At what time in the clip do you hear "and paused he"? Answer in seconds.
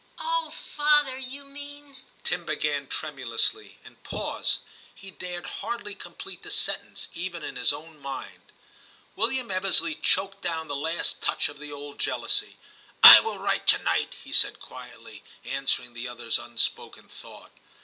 3.85-5.11